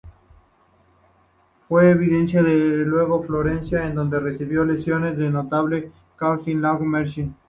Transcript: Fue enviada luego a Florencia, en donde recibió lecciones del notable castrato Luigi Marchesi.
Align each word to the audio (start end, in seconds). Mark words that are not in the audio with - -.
Fue 1.67 1.91
enviada 1.91 2.49
luego 2.49 3.19
a 3.19 3.23
Florencia, 3.23 3.85
en 3.85 3.93
donde 3.93 4.19
recibió 4.19 4.65
lecciones 4.65 5.15
del 5.15 5.31
notable 5.31 5.91
castrato 6.17 6.45
Luigi 6.57 6.85
Marchesi. 6.85 7.31